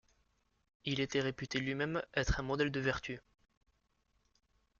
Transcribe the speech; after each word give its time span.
Il 0.83 0.99
était 0.99 1.21
réputé 1.21 1.59
lui-même 1.59 2.01
être 2.15 2.39
un 2.39 2.41
modèle 2.41 2.71
de 2.71 2.79
vertu. 2.79 3.19